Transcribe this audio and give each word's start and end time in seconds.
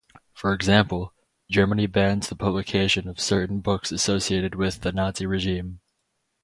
For 0.33 0.51
example, 0.51 1.13
Germany 1.47 1.85
bans 1.85 2.27
the 2.27 2.35
publication 2.35 3.07
of 3.07 3.19
certain 3.19 3.59
books 3.59 3.91
associated 3.91 4.55
with 4.55 4.81
the 4.81 4.91
Nazi 4.91 5.27
regime. 5.27 5.79